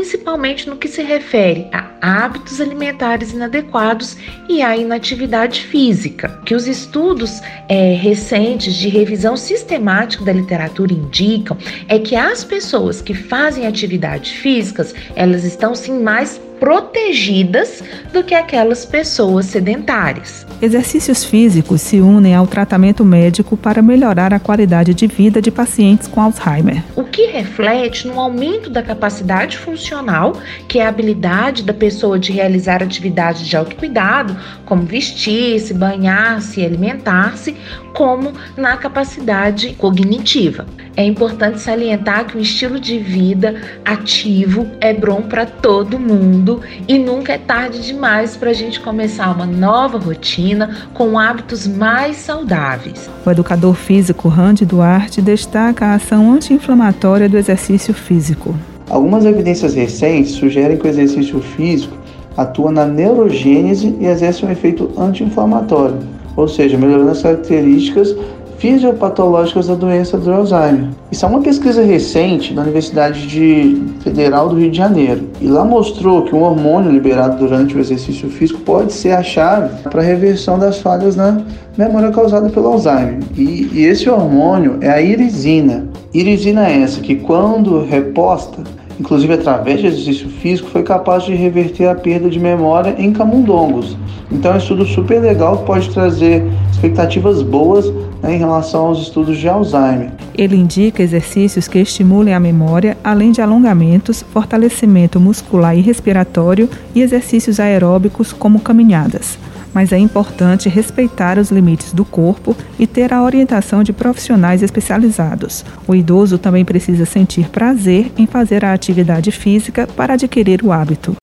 principalmente 0.07 0.69
no 0.69 0.77
que 0.77 0.87
se 0.87 1.03
refere 1.03 1.67
a 1.73 1.89
hábitos 1.99 2.61
alimentares 2.61 3.33
inadequados 3.33 4.15
e 4.47 4.61
à 4.61 4.77
inatividade 4.77 5.61
física. 5.65 6.39
Que 6.45 6.55
os 6.55 6.65
estudos 6.65 7.41
é, 7.67 7.93
recentes 7.93 8.75
de 8.75 8.87
revisão 8.87 9.35
sistemática 9.35 10.23
da 10.23 10.31
literatura 10.31 10.93
indicam 10.93 11.57
é 11.89 11.99
que 11.99 12.15
as 12.15 12.45
pessoas 12.45 13.01
que 13.01 13.13
fazem 13.13 13.67
atividades 13.67 14.31
físicas, 14.31 14.95
elas 15.13 15.43
estão 15.43 15.75
sim 15.75 15.99
mais 15.99 16.39
protegidas 16.59 17.83
do 18.11 18.23
que 18.23 18.33
aquelas 18.33 18.85
pessoas 18.85 19.45
sedentárias. 19.45 20.45
Exercícios 20.61 21.23
físicos 21.23 21.81
se 21.81 22.01
unem 22.01 22.33
ao 22.33 22.47
tratamento 22.47 23.05
médico 23.05 23.55
para 23.55 23.81
melhorar 23.81 24.33
a 24.33 24.39
qualidade 24.39 24.93
de 24.93 25.05
vida 25.05 25.41
de 25.41 25.51
pacientes 25.51 26.07
com 26.07 26.19
Alzheimer. 26.21 26.83
O 26.95 27.03
que 27.03 27.27
reflete 27.27 28.07
no 28.07 28.19
aumento 28.19 28.69
da 28.69 28.81
capacidade 28.81 29.57
funcional, 29.57 30.33
que 30.67 30.79
é 30.79 30.85
a 30.85 30.89
habilidade 30.89 31.63
da 31.63 31.73
pessoa 31.73 32.17
de 32.17 32.31
realizar 32.31 32.81
atividades 32.81 33.45
de 33.45 33.55
autocuidado, 33.55 34.35
como 34.65 34.83
vestir-se, 34.83 35.73
banhar-se 35.73 36.61
e 36.61 36.65
alimentar-se, 36.65 37.55
como 37.93 38.33
na 38.55 38.77
capacidade 38.77 39.73
cognitiva. 39.73 40.65
É 40.95 41.03
importante 41.03 41.59
salientar 41.59 42.25
que 42.25 42.37
o 42.37 42.41
estilo 42.41 42.79
de 42.79 42.97
vida 42.97 43.61
ativo 43.85 44.67
é 44.81 44.93
bom 44.93 45.21
para 45.21 45.45
todo 45.45 45.99
mundo 45.99 46.46
e 46.87 46.97
nunca 46.97 47.33
é 47.33 47.37
tarde 47.37 47.81
demais 47.81 48.37
para 48.37 48.51
a 48.51 48.53
gente 48.53 48.79
começar 48.79 49.31
uma 49.31 49.45
nova 49.45 49.97
rotina 49.97 50.87
com 50.93 51.19
hábitos 51.19 51.67
mais 51.67 52.17
saudáveis. 52.17 53.09
O 53.25 53.29
educador 53.29 53.75
físico 53.75 54.27
Randy 54.27 54.65
Duarte 54.65 55.21
destaca 55.21 55.87
a 55.87 55.95
ação 55.95 56.31
anti-inflamatória 56.31 57.27
do 57.27 57.37
exercício 57.37 57.93
físico. 57.93 58.55
Algumas 58.89 59.25
evidências 59.25 59.73
recentes 59.73 60.31
sugerem 60.31 60.77
que 60.77 60.87
o 60.87 60.89
exercício 60.89 61.41
físico 61.41 61.97
atua 62.37 62.71
na 62.71 62.85
neurogênese 62.85 63.95
e 63.99 64.05
exerce 64.05 64.45
um 64.45 64.51
efeito 64.51 64.91
anti-inflamatório, 64.97 65.97
ou 66.35 66.47
seja, 66.47 66.77
melhorando 66.77 67.11
as 67.11 67.21
características 67.21 68.15
fisiopatológicas 68.57 69.67
da 69.67 69.75
doença 69.75 70.17
do 70.17 70.31
Alzheimer. 70.31 70.89
Isso 71.11 71.25
é 71.25 71.27
uma 71.27 71.41
pesquisa 71.41 71.83
recente 71.83 72.53
da 72.53 72.63
Universidade 72.63 73.27
de 73.27 73.81
Federal 74.01 74.49
do 74.49 74.55
Rio 74.55 74.71
de 74.71 74.77
Janeiro. 74.77 75.27
E 75.39 75.47
lá 75.47 75.63
mostrou 75.63 76.23
que 76.23 76.35
um 76.35 76.41
hormônio 76.41 76.91
liberado 76.91 77.37
durante 77.37 77.75
o 77.75 77.79
exercício 77.79 78.29
físico 78.29 78.59
pode 78.61 78.93
ser 78.93 79.11
a 79.11 79.23
chave 79.23 79.69
para 79.83 80.01
a 80.01 80.05
reversão 80.05 80.57
das 80.57 80.79
falhas 80.79 81.15
na 81.15 81.41
memória 81.77 82.11
causada 82.11 82.49
pelo 82.49 82.67
Alzheimer. 82.67 83.19
E, 83.35 83.69
e 83.71 83.85
esse 83.85 84.09
hormônio 84.09 84.77
é 84.81 84.89
a 84.89 85.01
irisina. 85.01 85.87
Irisina 86.13 86.67
é 86.67 86.81
essa 86.81 86.99
que, 86.99 87.15
quando 87.15 87.83
reposta, 87.85 88.63
inclusive 88.99 89.33
através 89.33 89.79
de 89.79 89.87
exercício 89.87 90.29
físico, 90.29 90.69
foi 90.69 90.81
capaz 90.81 91.23
de 91.23 91.35
reverter 91.35 91.87
a 91.87 91.95
perda 91.95 92.29
de 92.29 92.39
memória 92.39 92.95
em 92.97 93.13
camundongos. 93.13 93.95
Então 94.31 94.51
é 94.51 94.55
um 94.55 94.57
estudo 94.57 94.85
super 94.85 95.21
legal 95.21 95.59
que 95.59 95.65
pode 95.65 95.89
trazer 95.91 96.43
expectativas 96.77 97.41
boas 97.41 97.91
né, 98.21 98.35
em 98.35 98.37
relação 98.37 98.85
aos 98.85 99.01
estudos 99.01 99.37
de 99.37 99.49
Alzheimer. 99.49 100.11
Ele 100.35 100.55
indica 100.55 101.01
exercícios 101.01 101.67
que 101.67 101.79
estimulem 101.79 102.33
a 102.33 102.39
memória, 102.39 102.95
além 103.03 103.31
de 103.31 103.41
alongamentos, 103.41 104.23
fortalecimento 104.31 105.19
muscular 105.19 105.75
e 105.75 105.81
respiratório 105.81 106.69
e 106.93 107.01
exercícios 107.01 107.59
aeróbicos 107.59 108.31
como 108.31 108.59
caminhadas 108.59 109.37
mas 109.73 109.91
é 109.91 109.97
importante 109.99 110.69
respeitar 110.69 111.37
os 111.37 111.51
limites 111.51 111.93
do 111.93 112.03
corpo 112.03 112.57
e 112.79 112.87
ter 112.87 113.13
a 113.13 113.21
orientação 113.21 113.83
de 113.83 113.93
profissionais 113.93 114.63
especializados. 114.63 115.63
O 115.87 115.93
idoso 115.93 116.39
também 116.39 116.65
precisa 116.65 117.05
sentir 117.05 117.47
prazer 117.49 118.11
em 118.17 118.25
fazer 118.25 118.65
a 118.65 118.73
atividade 118.73 119.29
física 119.29 119.85
para 119.85 120.15
adquirir 120.15 120.63
o 120.63 120.71
hábito. 120.71 121.15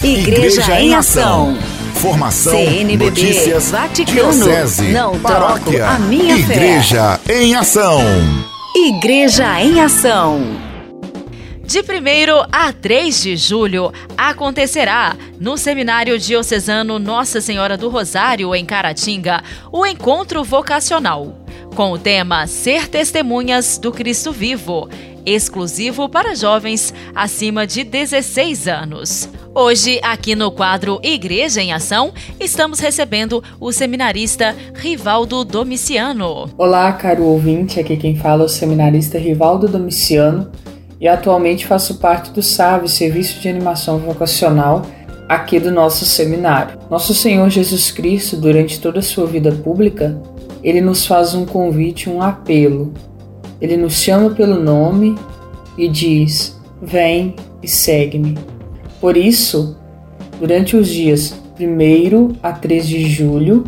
Igreja, 0.00 0.60
Igreja 0.60 0.80
em 0.80 0.94
Ação. 0.94 1.56
Formação, 2.00 2.52
CNBB, 2.52 3.04
notícias, 3.04 3.70
Vaticano, 3.70 4.32
diocese, 4.32 4.88
não 4.88 5.20
paróquia, 5.20 5.86
a 5.86 5.98
minha 5.98 6.34
Igreja 6.34 7.20
fé. 7.22 7.42
em 7.42 7.54
Ação. 7.54 8.00
Igreja 8.74 9.60
em 9.60 9.82
Ação. 9.82 10.40
De 11.62 11.80
1 11.80 11.82
a 12.50 12.72
3 12.72 13.22
de 13.22 13.36
julho, 13.36 13.92
acontecerá 14.16 15.14
no 15.38 15.58
Seminário 15.58 16.18
Diocesano 16.18 16.98
Nossa 16.98 17.38
Senhora 17.38 17.76
do 17.76 17.90
Rosário, 17.90 18.54
em 18.54 18.64
Caratinga, 18.64 19.42
o 19.70 19.84
encontro 19.86 20.42
vocacional, 20.42 21.36
com 21.74 21.92
o 21.92 21.98
tema 21.98 22.46
Ser 22.46 22.88
Testemunhas 22.88 23.78
do 23.78 23.92
Cristo 23.92 24.32
Vivo, 24.32 24.88
exclusivo 25.24 26.08
para 26.08 26.34
jovens 26.34 26.92
acima 27.14 27.66
de 27.66 27.84
16 27.84 28.68
anos. 28.68 29.28
Hoje, 29.54 30.00
aqui 30.02 30.34
no 30.34 30.50
quadro 30.50 31.00
Igreja 31.02 31.60
em 31.60 31.72
Ação, 31.72 32.12
estamos 32.38 32.78
recebendo 32.78 33.42
o 33.58 33.72
seminarista 33.72 34.54
Rivaldo 34.74 35.44
Domiciano. 35.44 36.50
Olá, 36.56 36.92
caro 36.92 37.24
ouvinte, 37.24 37.80
aqui 37.80 37.96
quem 37.96 38.16
fala 38.16 38.42
é 38.42 38.46
o 38.46 38.48
seminarista 38.48 39.18
Rivaldo 39.18 39.68
Domiciano 39.68 40.50
e 41.00 41.08
atualmente 41.08 41.66
faço 41.66 41.98
parte 41.98 42.30
do 42.30 42.42
SAV, 42.42 42.86
Serviço 42.88 43.40
de 43.40 43.48
Animação 43.48 43.98
Vocacional, 43.98 44.82
aqui 45.28 45.58
do 45.60 45.70
nosso 45.70 46.04
seminário. 46.04 46.78
Nosso 46.90 47.14
Senhor 47.14 47.48
Jesus 47.48 47.90
Cristo, 47.90 48.36
durante 48.36 48.80
toda 48.80 48.98
a 48.98 49.02
sua 49.02 49.26
vida 49.26 49.52
pública, 49.52 50.20
ele 50.62 50.80
nos 50.80 51.06
faz 51.06 51.34
um 51.34 51.44
convite, 51.44 52.08
um 52.08 52.22
apelo. 52.22 52.92
Ele 53.60 53.76
nos 53.76 53.94
chama 53.94 54.30
pelo 54.30 54.60
nome 54.60 55.16
e 55.76 55.88
diz: 55.88 56.58
Vem 56.80 57.34
e 57.62 57.68
segue-me. 57.68 58.36
Por 59.00 59.16
isso, 59.16 59.76
durante 60.38 60.76
os 60.76 60.88
dias 60.88 61.34
1 61.58 62.36
a 62.42 62.52
3 62.52 62.86
de 62.86 63.08
julho, 63.08 63.64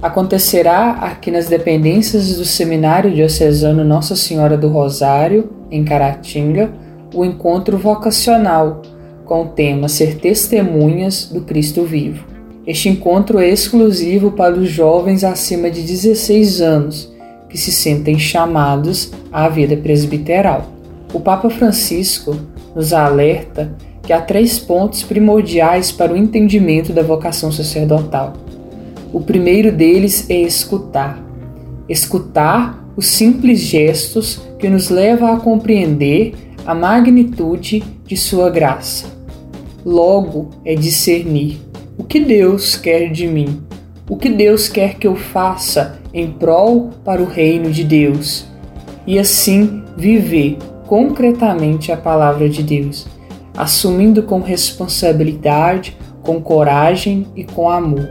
acontecerá 0.00 0.92
aqui 0.92 1.30
nas 1.30 1.48
dependências 1.48 2.36
do 2.36 2.44
Seminário 2.44 3.10
Diocesano 3.10 3.84
Nossa 3.84 4.16
Senhora 4.16 4.56
do 4.56 4.68
Rosário, 4.68 5.50
em 5.70 5.84
Caratinga, 5.84 6.72
o 7.14 7.24
encontro 7.24 7.78
vocacional 7.78 8.82
com 9.24 9.42
o 9.42 9.48
tema 9.48 9.88
Ser 9.88 10.16
Testemunhas 10.16 11.30
do 11.32 11.42
Cristo 11.42 11.84
Vivo. 11.84 12.31
Este 12.66 12.88
encontro 12.88 13.38
é 13.38 13.48
exclusivo 13.48 14.32
para 14.32 14.54
os 14.54 14.68
jovens 14.68 15.24
acima 15.24 15.70
de 15.70 15.82
16 15.82 16.60
anos 16.60 17.12
que 17.48 17.58
se 17.58 17.72
sentem 17.72 18.18
chamados 18.18 19.12
à 19.30 19.48
vida 19.48 19.76
presbiteral. 19.76 20.70
O 21.12 21.20
Papa 21.20 21.50
Francisco 21.50 22.36
nos 22.74 22.92
alerta 22.92 23.74
que 24.02 24.12
há 24.12 24.20
três 24.20 24.58
pontos 24.58 25.02
primordiais 25.02 25.92
para 25.92 26.12
o 26.12 26.16
entendimento 26.16 26.92
da 26.92 27.02
vocação 27.02 27.52
sacerdotal 27.52 28.32
o 29.12 29.20
primeiro 29.20 29.70
deles 29.70 30.28
é 30.30 30.40
escutar. 30.40 31.22
Escutar 31.86 32.82
os 32.96 33.06
simples 33.08 33.60
gestos 33.60 34.40
que 34.58 34.70
nos 34.70 34.88
levam 34.88 35.30
a 35.30 35.38
compreender 35.38 36.34
a 36.64 36.74
magnitude 36.74 37.82
de 38.06 38.16
Sua 38.16 38.48
graça. 38.48 39.06
Logo 39.84 40.48
é 40.64 40.74
discernir 40.74 41.60
o 41.96 42.04
que 42.04 42.20
Deus 42.20 42.76
quer 42.76 43.10
de 43.10 43.26
mim, 43.26 43.62
o 44.08 44.16
que 44.16 44.28
Deus 44.28 44.68
quer 44.68 44.94
que 44.94 45.06
eu 45.06 45.16
faça 45.16 46.00
em 46.12 46.30
prol 46.30 46.90
para 47.04 47.22
o 47.22 47.26
reino 47.26 47.70
de 47.70 47.84
Deus, 47.84 48.46
e 49.06 49.18
assim 49.18 49.82
viver 49.96 50.58
concretamente 50.86 51.90
a 51.92 51.96
palavra 51.96 52.48
de 52.48 52.62
Deus, 52.62 53.06
assumindo 53.56 54.22
com 54.22 54.40
responsabilidade, 54.40 55.96
com 56.22 56.40
coragem 56.40 57.26
e 57.34 57.44
com 57.44 57.68
amor. 57.68 58.08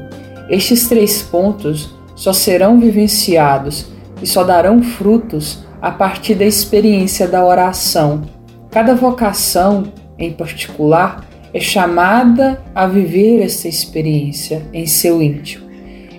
Estes 0.49 0.87
três 0.87 1.21
pontos 1.21 1.95
só 2.15 2.33
serão 2.33 2.79
vivenciados 2.79 3.87
e 4.21 4.27
só 4.27 4.43
darão 4.43 4.83
frutos 4.83 5.63
a 5.81 5.89
partir 5.89 6.35
da 6.35 6.45
experiência 6.45 7.27
da 7.27 7.43
oração. 7.43 8.21
Cada 8.69 8.93
vocação, 8.93 9.85
em 10.17 10.31
particular, 10.31 11.25
é 11.53 11.59
chamada 11.59 12.61
a 12.73 12.87
viver 12.87 13.41
essa 13.41 13.67
experiência 13.67 14.61
em 14.73 14.85
seu 14.85 15.21
íntimo. 15.21 15.69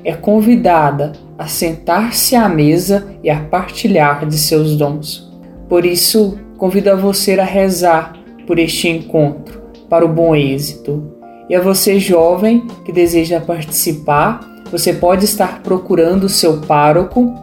É 0.05 0.13
convidada 0.13 1.13
a 1.39 1.47
sentar-se 1.47 2.35
à 2.35 2.49
mesa 2.49 3.17
e 3.23 3.31
a 3.31 3.41
partilhar 3.41 4.27
de 4.27 4.37
seus 4.37 4.77
dons. 4.77 5.31
Por 5.69 5.87
isso, 5.87 6.39
convido 6.59 6.91
a 6.91 6.97
você 6.97 7.39
a 7.39 7.45
rezar 7.45 8.15
por 8.47 8.59
este 8.59 8.89
encontro, 8.89 9.63
para 9.89 10.05
o 10.05 10.09
bom 10.09 10.35
êxito. 10.35 11.13
E 11.49 11.55
a 11.55 11.61
você, 11.61 11.99
jovem, 11.99 12.67
que 12.85 12.93
deseja 12.93 13.41
participar, 13.41 14.41
você 14.71 14.93
pode 14.93 15.25
estar 15.25 15.63
procurando 15.63 16.25
o 16.25 16.29
seu 16.29 16.61
pároco 16.61 17.35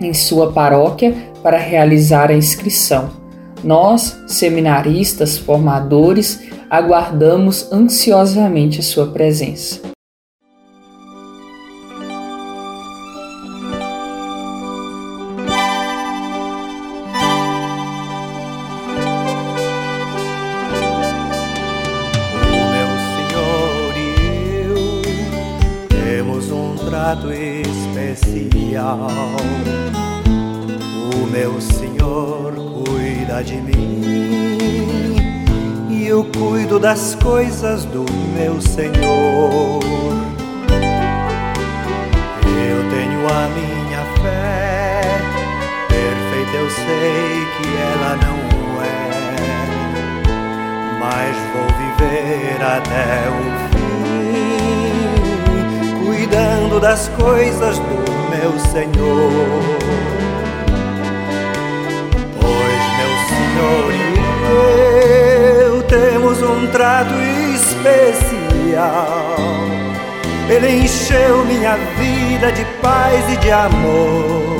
em 0.00 0.12
sua 0.12 0.52
paróquia 0.52 1.14
para 1.42 1.56
realizar 1.56 2.30
a 2.30 2.34
inscrição. 2.34 3.10
Nós, 3.62 4.20
seminaristas, 4.26 5.38
formadores, 5.38 6.40
aguardamos 6.68 7.72
ansiosamente 7.72 8.80
a 8.80 8.82
sua 8.82 9.06
presença. 9.06 9.93
Cuidando 56.24 56.80
das 56.80 57.08
coisas 57.20 57.78
do 57.78 57.84
meu 58.30 58.58
Senhor. 58.72 59.60
Pois 62.40 62.82
meu 62.96 63.12
Senhor 63.28 63.84
e 63.92 64.02
eu 65.60 65.82
temos 65.82 66.40
um 66.42 66.66
trato 66.68 67.12
especial. 67.54 69.36
Ele 70.48 70.84
encheu 70.84 71.44
minha 71.44 71.76
vida 71.98 72.52
de 72.52 72.64
paz 72.80 73.32
e 73.32 73.36
de 73.36 73.50
amor. 73.50 74.54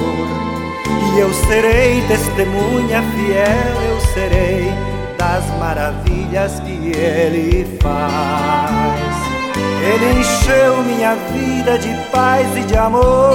E 1.14 1.18
eu 1.18 1.33
serei 1.33 2.03
testemunha 2.03 3.03
fiel, 3.14 3.83
eu 3.88 4.00
serei 4.12 4.70
das 5.16 5.46
maravilhas 5.59 6.61
que 6.61 6.92
Ele 6.94 7.79
faz. 7.81 9.33
Ele 9.86 10.20
encheu 10.20 10.82
minha 10.82 11.14
vida 11.14 11.78
de 11.78 11.94
paz 12.10 12.46
e 12.56 12.60
de 12.60 12.76
amor. 12.76 13.34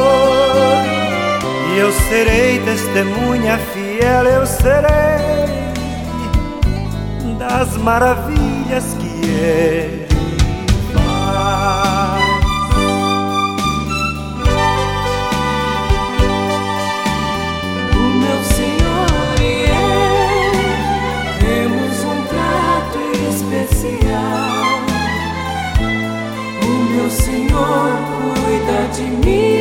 E 1.71 1.77
eu 1.77 1.91
serei 2.09 2.59
testemunha 2.59 3.59
fiel, 3.71 4.25
eu 4.25 4.45
serei 4.45 5.29
das 7.37 7.77
maravilhas 7.77 8.95
que 8.99 9.25
Ele 9.25 10.08
de 28.99 29.03
mim. 29.03 29.59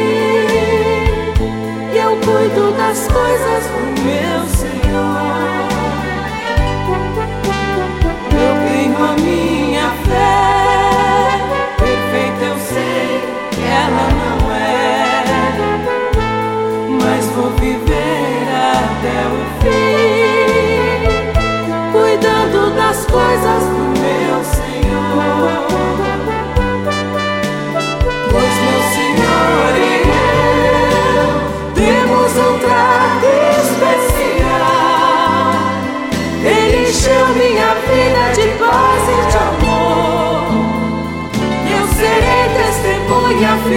E 1.92 1.96
eu 1.96 2.10
cuido 2.16 2.72
das 2.76 3.06
coisas 3.06 3.66
do 3.66 3.97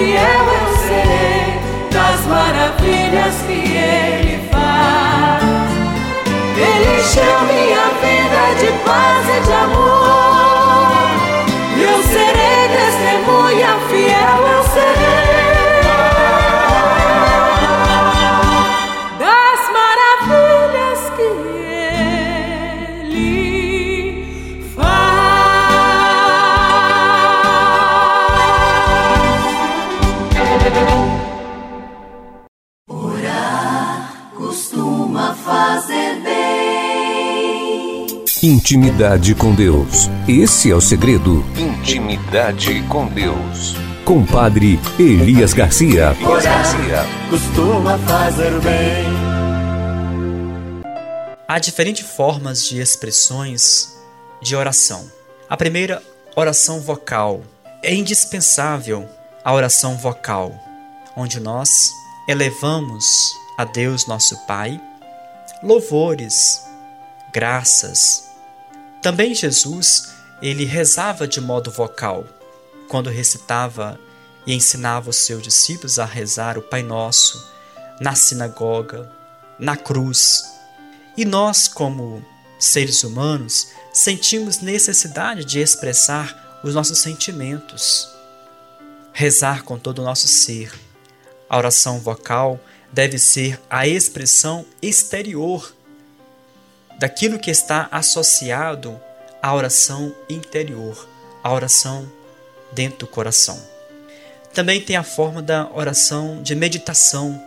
fiel, 0.01 0.45
eu 0.59 0.77
serei 0.77 1.59
das 1.91 2.25
maravilhas 2.25 3.35
que 3.45 3.59
Ele 3.77 4.49
faz. 4.51 5.43
Ele 6.57 6.87
encheu 6.99 7.37
minha 7.51 7.85
vida 8.01 8.41
de 8.59 8.71
paz 8.83 9.30
Intimidade 38.43 39.35
com 39.35 39.53
Deus. 39.53 40.09
Esse 40.27 40.71
é 40.71 40.75
o 40.75 40.81
segredo. 40.81 41.45
Intimidade 41.55 42.81
com 42.89 43.05
Deus. 43.05 43.75
Com 44.03 44.25
Padre 44.25 44.79
Elias 44.97 45.53
Garcia. 45.53 46.17
Orar 46.27 47.07
costuma 47.29 47.99
fazer 47.99 48.59
bem. 48.61 49.05
Há 51.47 51.59
diferentes 51.59 52.07
formas 52.07 52.65
de 52.65 52.81
expressões 52.81 53.95
de 54.41 54.55
oração. 54.55 55.05
A 55.47 55.55
primeira, 55.55 56.01
oração 56.35 56.81
vocal. 56.81 57.41
É 57.83 57.93
indispensável 57.93 59.07
a 59.43 59.53
oração 59.53 59.97
vocal, 59.97 60.51
onde 61.15 61.39
nós 61.39 61.91
elevamos 62.27 63.33
a 63.55 63.65
Deus 63.65 64.07
nosso 64.07 64.35
Pai 64.47 64.81
louvores, 65.61 66.63
graças. 67.31 68.30
Também 69.01 69.33
Jesus, 69.33 70.13
ele 70.41 70.63
rezava 70.63 71.27
de 71.27 71.41
modo 71.41 71.71
vocal, 71.71 72.25
quando 72.87 73.09
recitava 73.09 73.99
e 74.45 74.53
ensinava 74.53 75.09
os 75.09 75.17
seus 75.17 75.41
discípulos 75.41 75.97
a 75.97 76.05
rezar 76.05 76.57
o 76.57 76.61
Pai 76.61 76.83
Nosso 76.83 77.51
na 77.99 78.15
sinagoga, 78.15 79.11
na 79.59 79.77
cruz. 79.77 80.43
E 81.17 81.25
nós, 81.25 81.67
como 81.67 82.23
seres 82.59 83.03
humanos, 83.03 83.69
sentimos 83.91 84.59
necessidade 84.59 85.45
de 85.45 85.59
expressar 85.59 86.59
os 86.63 86.75
nossos 86.75 86.99
sentimentos, 86.99 88.07
rezar 89.13 89.63
com 89.63 89.77
todo 89.77 89.99
o 89.99 90.05
nosso 90.05 90.27
ser. 90.27 90.71
A 91.49 91.57
oração 91.57 91.99
vocal 91.99 92.59
deve 92.91 93.17
ser 93.17 93.59
a 93.69 93.87
expressão 93.87 94.65
exterior 94.81 95.73
daquilo 97.01 97.39
que 97.39 97.49
está 97.49 97.87
associado 97.91 99.01
à 99.41 99.55
oração 99.55 100.15
interior, 100.29 101.09
à 101.43 101.51
oração 101.51 102.07
dentro 102.71 102.99
do 102.99 103.07
coração. 103.07 103.59
Também 104.53 104.79
tem 104.79 104.95
a 104.95 105.01
forma 105.01 105.41
da 105.41 105.67
oração 105.73 106.43
de 106.43 106.53
meditação, 106.53 107.41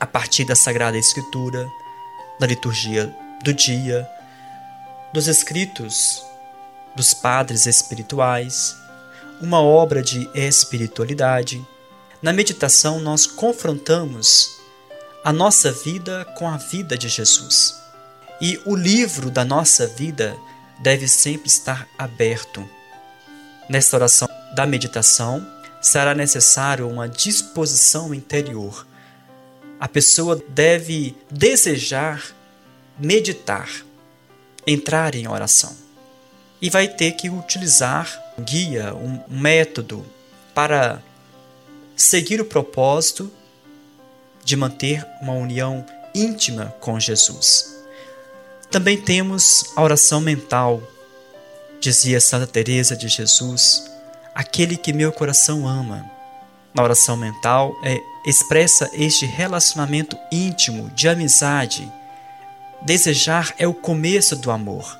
a 0.00 0.06
partir 0.06 0.46
da 0.46 0.56
Sagrada 0.56 0.96
Escritura, 0.96 1.68
da 2.40 2.46
liturgia 2.46 3.14
do 3.42 3.52
dia, 3.52 4.08
dos 5.12 5.28
escritos 5.28 6.24
dos 6.96 7.12
padres 7.12 7.66
espirituais, 7.66 8.74
uma 9.38 9.60
obra 9.60 10.02
de 10.02 10.30
espiritualidade. 10.34 11.62
Na 12.22 12.32
meditação, 12.32 12.98
nós 13.00 13.26
confrontamos 13.26 14.48
a 15.22 15.30
nossa 15.30 15.70
vida 15.70 16.24
com 16.38 16.48
a 16.48 16.56
vida 16.56 16.96
de 16.96 17.10
Jesus. 17.10 17.83
E 18.40 18.60
o 18.64 18.74
livro 18.74 19.30
da 19.30 19.44
nossa 19.44 19.86
vida 19.86 20.36
deve 20.80 21.06
sempre 21.08 21.48
estar 21.48 21.88
aberto. 21.96 22.68
Nesta 23.68 23.96
oração 23.96 24.28
da 24.54 24.66
meditação, 24.66 25.46
será 25.80 26.14
necessário 26.14 26.88
uma 26.88 27.08
disposição 27.08 28.14
interior. 28.14 28.86
A 29.78 29.86
pessoa 29.86 30.42
deve 30.48 31.14
desejar 31.30 32.34
meditar, 32.98 33.68
entrar 34.66 35.14
em 35.14 35.28
oração. 35.28 35.76
E 36.60 36.70
vai 36.70 36.88
ter 36.88 37.12
que 37.12 37.28
utilizar 37.28 38.08
um 38.38 38.42
guia, 38.42 38.94
um 38.94 39.22
método 39.28 40.06
para 40.54 41.02
seguir 41.94 42.40
o 42.40 42.44
propósito 42.44 43.30
de 44.42 44.56
manter 44.56 45.06
uma 45.20 45.34
união 45.34 45.84
íntima 46.14 46.74
com 46.80 46.98
Jesus. 46.98 47.73
Também 48.74 48.96
temos 48.96 49.70
a 49.76 49.82
oração 49.82 50.20
mental. 50.20 50.82
Dizia 51.78 52.20
Santa 52.20 52.44
Teresa 52.44 52.96
de 52.96 53.06
Jesus, 53.06 53.88
aquele 54.34 54.76
que 54.76 54.92
meu 54.92 55.12
coração 55.12 55.68
ama. 55.68 56.04
Na 56.74 56.82
oração 56.82 57.16
mental 57.16 57.72
é 57.84 57.96
expressa 58.26 58.90
este 58.92 59.26
relacionamento 59.26 60.18
íntimo 60.32 60.90
de 60.90 61.08
amizade. 61.08 61.88
Desejar 62.82 63.54
é 63.58 63.68
o 63.68 63.72
começo 63.72 64.34
do 64.34 64.50
amor. 64.50 64.98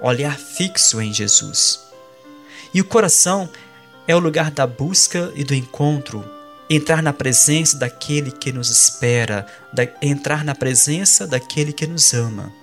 olhar 0.00 0.38
fixo 0.38 1.02
em 1.02 1.12
Jesus. 1.12 1.80
E 2.72 2.80
o 2.80 2.84
coração 2.84 3.48
é 4.06 4.14
o 4.14 4.20
lugar 4.20 4.52
da 4.52 4.64
busca 4.64 5.32
e 5.34 5.42
do 5.42 5.56
encontro, 5.56 6.24
entrar 6.70 7.02
na 7.02 7.12
presença 7.12 7.76
daquele 7.76 8.30
que 8.30 8.52
nos 8.52 8.70
espera, 8.70 9.44
da, 9.72 9.88
entrar 10.00 10.44
na 10.44 10.54
presença 10.54 11.26
daquele 11.26 11.72
que 11.72 11.84
nos 11.84 12.14
ama. 12.14 12.56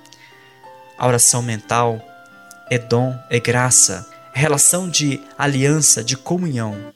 A 0.98 1.08
oração 1.08 1.42
mental 1.42 2.02
é 2.70 2.78
dom, 2.78 3.18
é 3.30 3.40
graça, 3.40 4.08
é 4.34 4.40
relação 4.40 4.90
de 4.90 5.22
aliança, 5.38 6.04
de 6.04 6.16
comunhão. 6.16 6.94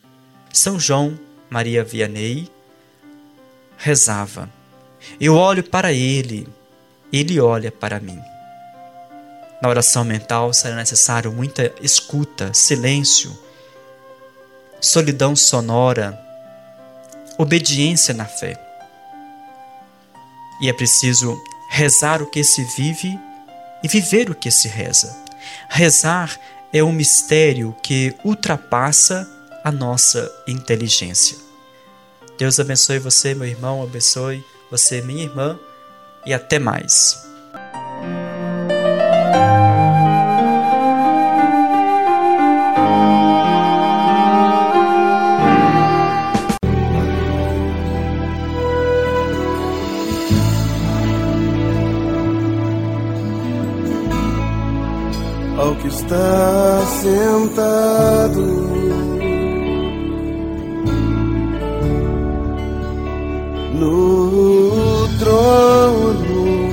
São 0.51 0.79
João 0.79 1.19
Maria 1.49 1.83
Vianney 1.83 2.49
rezava: 3.77 4.49
Eu 5.19 5.35
olho 5.35 5.63
para 5.63 5.91
ele, 5.91 6.47
ele 7.11 7.39
olha 7.39 7.71
para 7.71 7.99
mim. 7.99 8.19
Na 9.61 9.67
oração 9.67 10.05
mental 10.05 10.53
será 10.53 10.75
necessário 10.75 11.31
muita 11.31 11.73
escuta, 11.81 12.53
silêncio, 12.53 13.37
solidão 14.79 15.35
sonora, 15.35 16.17
obediência 17.37 18.13
na 18.13 18.25
fé. 18.25 18.57
E 20.61 20.69
é 20.69 20.73
preciso 20.73 21.37
rezar 21.69 22.21
o 22.21 22.27
que 22.27 22.43
se 22.43 22.63
vive 22.63 23.19
e 23.83 23.87
viver 23.87 24.29
o 24.29 24.35
que 24.35 24.51
se 24.51 24.67
reza. 24.67 25.15
Rezar 25.69 26.37
é 26.71 26.83
um 26.83 26.91
mistério 26.91 27.75
que 27.81 28.15
ultrapassa 28.23 29.29
a 29.63 29.71
nossa 29.71 30.31
inteligência. 30.47 31.37
Deus 32.37 32.59
abençoe 32.59 32.99
você, 32.99 33.33
meu 33.33 33.47
irmão, 33.47 33.83
abençoe 33.83 34.43
você, 34.71 35.01
minha 35.01 35.23
irmã, 35.23 35.59
e 36.25 36.33
até 36.33 36.59
mais. 36.59 37.28
Está 55.99 56.81
sentado. 57.01 58.45
No 63.73 65.07
trono. 65.19 66.69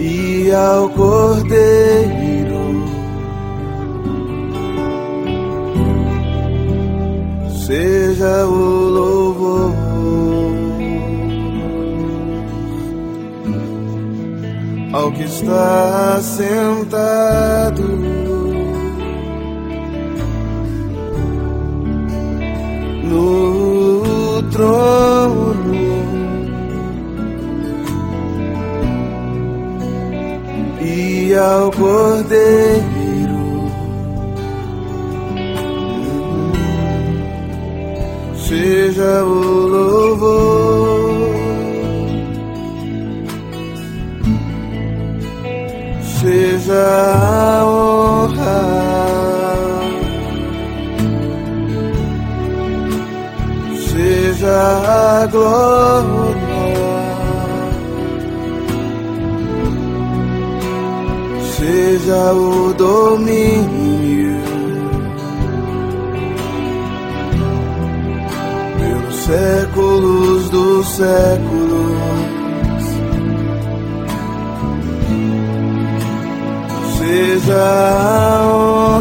E 0.00 0.50
ao 0.52 0.88
cordeiro 0.90 2.19
que 15.20 15.26
está 15.26 16.18
sentado. 16.22 17.82
No 23.04 24.42
trono. 24.50 25.74
E 30.80 31.34
ao 31.34 31.70
cordeiro. 31.70 32.80
Seja 38.36 39.24
o 39.24 39.49
a 54.60 55.26
glória, 55.26 56.40
seja 61.56 62.32
o 62.32 62.74
domínio 62.74 64.40
pelos 68.78 69.14
séculos 69.14 70.50
dos 70.50 70.86
séculos. 70.86 72.30
seja 77.10 77.56
a 77.56 78.46
honra, 78.46 78.99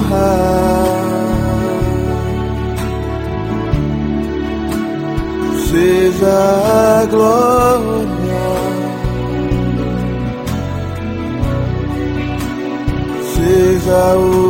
glória, 7.10 8.46
seja 13.34 14.16
o 14.16 14.49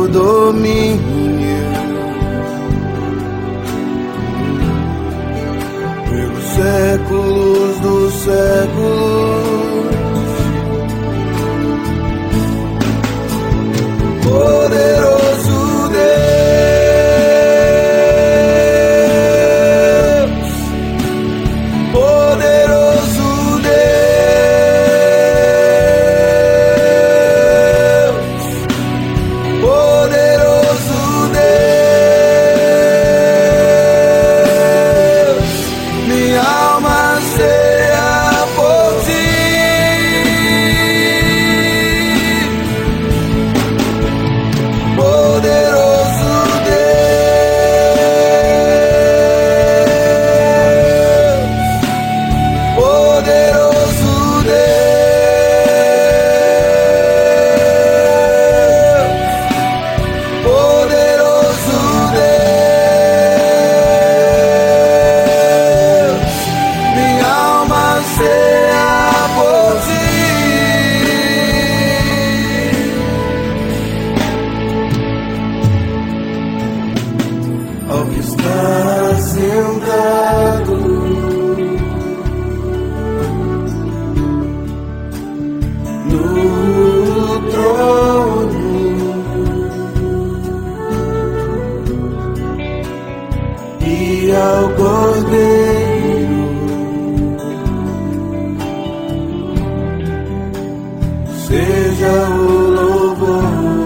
seja 101.50 102.28
o 102.28 102.70
louvor. 102.70 103.80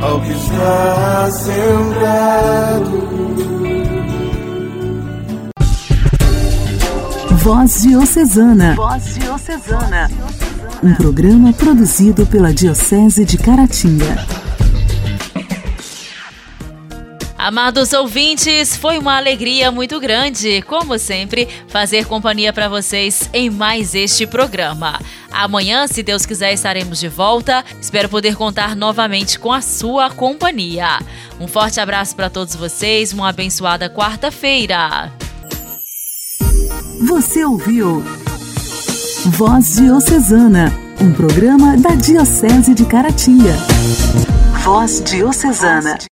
ao 0.00 0.20
que 0.20 0.30
está 0.30 1.30
sentado 1.30 3.08
Voz 7.42 7.82
Diocesana. 7.82 8.74
Voz 8.74 9.14
Diocesana. 9.14 10.10
Um 10.82 10.94
programa 10.94 11.52
produzido 11.52 12.26
pela 12.26 12.52
Diocese 12.52 13.24
de 13.24 13.38
Caratinga. 13.38 14.37
Amados 17.48 17.94
ouvintes, 17.94 18.76
foi 18.76 18.98
uma 18.98 19.16
alegria 19.16 19.72
muito 19.72 19.98
grande, 19.98 20.60
como 20.60 20.98
sempre, 20.98 21.48
fazer 21.68 22.04
companhia 22.04 22.52
para 22.52 22.68
vocês 22.68 23.30
em 23.32 23.48
mais 23.48 23.94
este 23.94 24.26
programa. 24.26 25.00
Amanhã, 25.32 25.86
se 25.86 26.02
Deus 26.02 26.26
quiser, 26.26 26.52
estaremos 26.52 27.00
de 27.00 27.08
volta. 27.08 27.64
Espero 27.80 28.06
poder 28.10 28.36
contar 28.36 28.76
novamente 28.76 29.38
com 29.38 29.50
a 29.50 29.62
sua 29.62 30.10
companhia. 30.10 31.00
Um 31.40 31.48
forte 31.48 31.80
abraço 31.80 32.14
para 32.14 32.28
todos 32.28 32.54
vocês, 32.54 33.14
uma 33.14 33.30
abençoada 33.30 33.88
quarta-feira. 33.88 35.10
Você 37.06 37.42
ouviu 37.46 38.04
Voz 39.24 39.76
Diocesana, 39.76 40.70
um 41.00 41.14
programa 41.14 41.78
da 41.78 41.94
Diocese 41.94 42.74
de 42.74 42.84
Caratinga. 42.84 43.54
Voz 44.62 45.02
Diocesana. 45.02 45.98